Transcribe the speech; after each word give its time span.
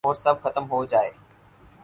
اور 0.03 0.15
سب 0.15 0.41
ختم 0.43 0.69
ہوجائے 0.69 1.09